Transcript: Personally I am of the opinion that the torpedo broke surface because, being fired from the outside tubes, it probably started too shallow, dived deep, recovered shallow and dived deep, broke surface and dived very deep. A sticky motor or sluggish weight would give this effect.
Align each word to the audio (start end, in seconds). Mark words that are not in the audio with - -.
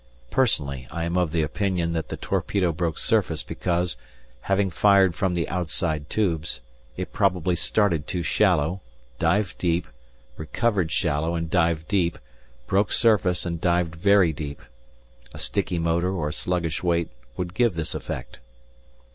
Personally 0.31 0.87
I 0.89 1.03
am 1.03 1.15
of 1.15 1.31
the 1.31 1.43
opinion 1.43 1.93
that 1.93 2.09
the 2.09 2.17
torpedo 2.17 2.71
broke 2.71 2.97
surface 2.97 3.43
because, 3.43 3.97
being 4.47 4.71
fired 4.71 5.13
from 5.13 5.35
the 5.35 5.47
outside 5.47 6.09
tubes, 6.09 6.59
it 6.97 7.13
probably 7.13 7.55
started 7.55 8.07
too 8.07 8.23
shallow, 8.23 8.81
dived 9.19 9.59
deep, 9.59 9.87
recovered 10.37 10.91
shallow 10.91 11.35
and 11.35 11.51
dived 11.51 11.87
deep, 11.87 12.17
broke 12.65 12.91
surface 12.91 13.45
and 13.45 13.61
dived 13.61 13.93
very 13.95 14.33
deep. 14.33 14.63
A 15.35 15.37
sticky 15.37 15.77
motor 15.77 16.11
or 16.15 16.31
sluggish 16.31 16.81
weight 16.81 17.11
would 17.37 17.53
give 17.53 17.75
this 17.75 17.93
effect. 17.93 18.39